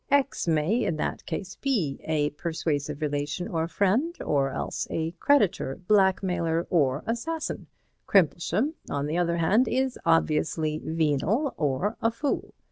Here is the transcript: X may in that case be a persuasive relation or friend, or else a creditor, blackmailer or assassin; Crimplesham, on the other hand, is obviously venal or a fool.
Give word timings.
X 0.09 0.47
may 0.47 0.83
in 0.83 0.95
that 0.95 1.27
case 1.27 1.57
be 1.57 1.99
a 2.05 2.31
persuasive 2.31 3.03
relation 3.03 3.47
or 3.47 3.67
friend, 3.67 4.17
or 4.25 4.49
else 4.49 4.87
a 4.89 5.11
creditor, 5.19 5.75
blackmailer 5.87 6.65
or 6.71 7.03
assassin; 7.05 7.67
Crimplesham, 8.07 8.73
on 8.89 9.05
the 9.05 9.19
other 9.19 9.37
hand, 9.37 9.67
is 9.67 9.99
obviously 10.03 10.79
venal 10.83 11.53
or 11.55 11.97
a 12.01 12.09
fool. 12.09 12.55